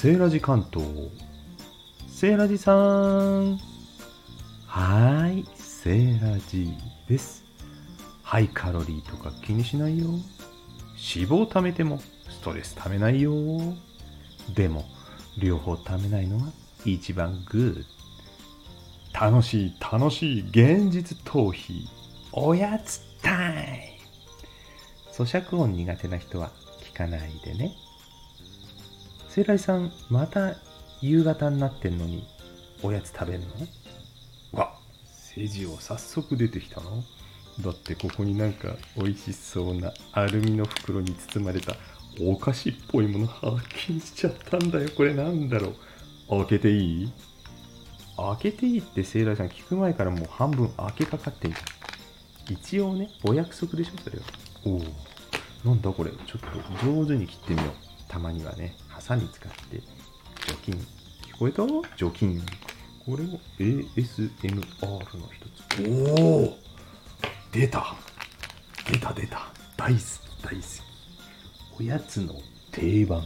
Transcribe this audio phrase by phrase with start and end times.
[0.00, 1.10] セーラジ関東
[2.08, 3.58] セーラジさん
[4.66, 6.72] はーいセーラジ
[7.06, 7.44] です。
[8.22, 10.06] ハイカロリーとか気にしないよ。
[10.06, 10.22] 脂
[11.28, 12.00] 肪貯めても
[12.30, 13.34] ストレス貯めないよ。
[14.54, 14.86] でも
[15.36, 16.44] 両方貯めないのは
[16.86, 17.84] 一番グ
[19.12, 21.84] ッ楽しい楽しい現実逃避。
[22.32, 23.98] おやつタイ
[25.12, 25.26] ム。
[25.26, 26.52] 咀嚼音苦手な人は
[26.90, 27.74] 聞かないでね。
[29.30, 30.56] セイライさんまた
[31.00, 32.26] 夕方になってんのに
[32.82, 33.40] おやつ食べる
[34.52, 34.58] の？
[34.58, 37.04] わセジオ早速出てきたの
[37.60, 41.76] だってここになんか美味しそうなアルミの袋に包まれた
[42.20, 43.56] お菓子っぽいもの発
[43.88, 45.74] 見しちゃったんだよこれなんだろ
[46.28, 47.12] う開けていい？
[48.16, 51.60] 開けていいってセイライさん聞く前からもう半分開けかかってんじゃ
[52.52, 54.24] ん一応ね、お約束でしょ、それは。
[54.64, 54.82] おお。
[55.64, 56.10] なんだこれ。
[56.10, 56.40] ちょっ
[56.82, 57.89] と上手に切ってみよう。
[58.10, 59.80] たまにはね、ハサミ使って、
[60.48, 60.74] 除菌。
[60.74, 61.62] 聞こえた？
[61.96, 62.42] 除菌。
[63.06, 64.62] これも ASMR の
[65.32, 65.88] 一つ。
[65.88, 65.90] お
[66.42, 66.58] お
[67.52, 67.94] 出た
[68.90, 70.02] 出た出た大好き
[70.42, 71.80] 大好き。
[71.80, 72.34] おやつの
[72.72, 73.22] 定番。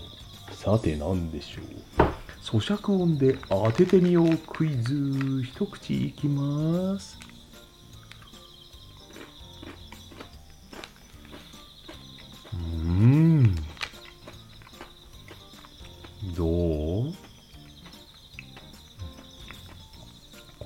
[0.52, 1.62] さて何でしょ
[2.04, 2.06] う？
[2.42, 5.42] 咀嚼音で当ててみようクイズ。
[5.42, 7.18] 一口いきます。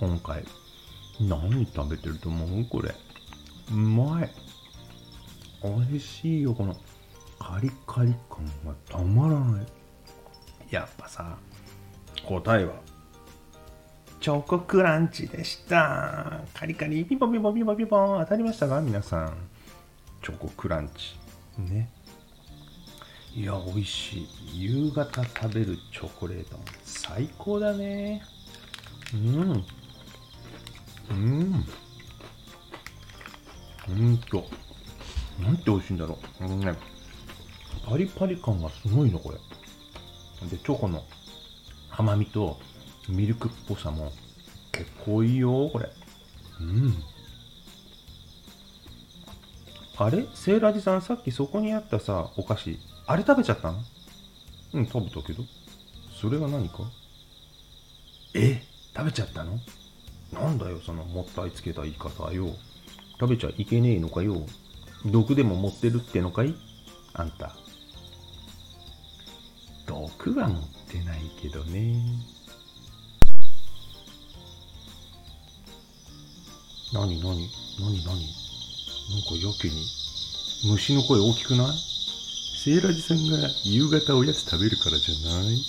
[0.08, 0.42] 今回。
[1.20, 2.64] 何食べてると思う？
[2.64, 2.94] これ。
[3.70, 4.30] うまい。
[5.62, 6.74] 美味しいよこの。
[7.38, 9.66] カリカリ感がたまらない。
[10.70, 11.36] やっぱさ
[12.26, 12.72] 答えは。
[14.18, 16.40] チョコクランチでした。
[16.54, 17.04] カリカリ。
[17.04, 18.16] ピンポンピンポンピンポピポ。
[18.16, 18.80] ン当たりましたか？
[18.80, 19.36] 皆さん。
[20.22, 21.18] チョコクランチ。
[21.70, 21.90] ね。
[23.34, 24.20] いや美味し
[24.54, 24.62] い。
[24.62, 26.56] 夕方食べるチョコレート。
[26.56, 28.22] も最高だね。
[29.12, 29.64] うん。
[31.10, 31.64] うん。
[33.86, 34.44] ほんと。
[35.40, 36.74] なんて美味しいんだろう、うんね、
[37.88, 39.38] パリパリ感がすごいのこれ。
[40.48, 41.04] でチョコの
[41.90, 42.58] 甘みと
[43.08, 44.12] ミルクっぽさも
[44.72, 45.88] 結構いいよこれ。
[46.60, 46.94] うん。
[49.96, 50.26] あれ？
[50.34, 53.78] セーラージさんさっきそこにあったさ、お菓子、あれ食べちゃったの？
[54.74, 55.44] うん、食べたけど。
[56.20, 56.78] それが何か？
[58.34, 58.62] え？
[58.96, 59.58] 食べちゃったの？
[60.32, 62.48] なんだよ、そのもったいつけた言い方よ。
[63.20, 64.42] 食べちゃいけねえのかよ。
[65.06, 66.54] 毒でも持ってるってのかい？
[67.14, 67.56] あんた。
[69.86, 71.96] 毒は持ってないけどね。
[76.92, 77.48] なになに
[77.80, 78.26] なになに
[79.10, 79.86] なんかやけに
[80.70, 81.66] 虫の声大きくない？
[82.64, 85.62] セーラジさんが夕方おやつ食べるからじゃない？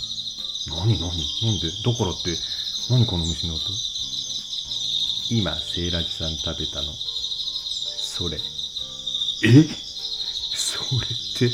[0.67, 1.01] 何何？
[1.01, 1.09] なん
[1.59, 1.71] で？
[1.83, 2.35] だからって
[2.89, 3.88] 何この虫の音？
[5.31, 6.91] 今セーラジさん食べたの？
[6.91, 8.37] それ。
[8.37, 9.63] え？
[10.55, 11.01] それっ
[11.37, 11.51] て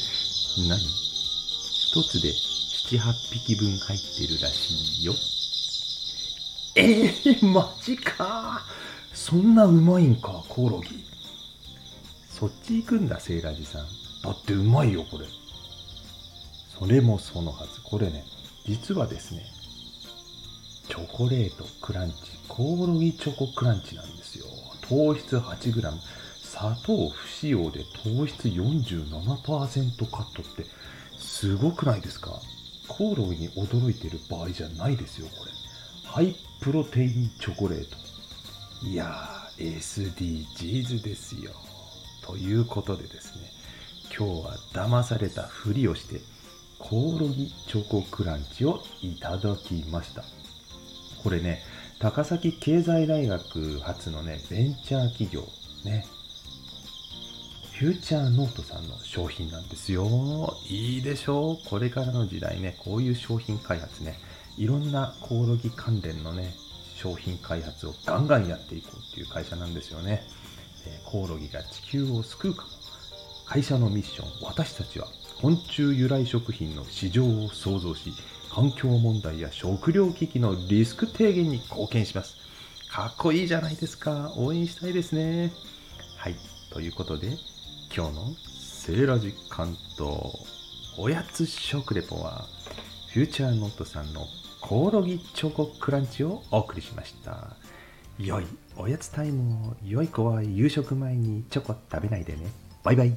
[0.70, 0.80] 何？
[0.80, 5.14] 一つで七八匹分入ってるらしいよ。
[6.78, 8.62] えー、マジか。
[9.14, 11.04] そんなうまいんかコオロギ。
[12.30, 13.86] そっち行くんだセーラジさん。
[14.24, 15.26] だってうまいよこれ。
[16.80, 17.82] それもそのはず。
[17.84, 18.24] これね
[18.66, 19.44] 実はですね
[20.88, 22.16] チョコレートクランチ
[22.48, 24.46] コオロギチョコクランチなんですよ。
[24.82, 25.92] 糖質 8g
[26.42, 30.66] 砂糖不使用で糖質47%カットって
[31.18, 32.40] すごくないですか？
[32.88, 35.52] コオロギに驚いてる場合じゃないですよこれ。
[36.04, 37.98] ハイプロテインチョコレート。
[38.86, 41.52] いやー SDGs ですよ。
[42.24, 43.52] ということでですね
[44.16, 46.22] 今日は騙されたふりをして
[46.78, 50.24] コオロギチョコクランチをいただきました。
[51.26, 51.60] これね
[51.98, 55.42] 高崎経済大学発のねベンチャー企業
[55.84, 56.06] ね。
[57.74, 60.56] フューチャーノートさんの商品なんですよ。
[60.70, 61.58] いいでしょう。
[61.68, 64.20] これからの時代ねこういう商品開発ね
[64.56, 66.54] いろんなコオロギ関連のね
[66.94, 70.22] 商品開発をガンガンやっていこうっていう会社なんですよね。
[70.86, 72.68] えコオロギが地球を救うかも。
[73.48, 75.08] 会社のミッション私たちは
[75.42, 78.14] 昆虫由来食品の市場を創造し
[78.56, 82.38] 環境問題や食糧危機のリスク低減に貢献します。
[82.90, 84.32] かっこいいじゃないですか。
[84.38, 85.52] 応援したいですね。
[86.16, 86.36] はい。
[86.72, 87.28] ということで
[87.94, 90.08] 今日のセーラジ関東
[90.98, 92.46] おやつ食レポは
[93.12, 94.26] フューチャーノットさんの
[94.62, 97.58] コオロギチョコクランチをお送りしました。
[98.18, 98.46] 良い
[98.78, 102.48] おやつタイムを良い子は夕食前にチョコ食べないでね。
[102.86, 103.14] バイバイ。